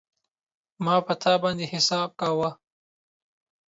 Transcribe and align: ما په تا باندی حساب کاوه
ما 0.83 0.95
په 1.05 1.13
تا 1.21 1.33
باندی 1.41 1.65
حساب 1.73 2.09
کاوه 2.21 2.49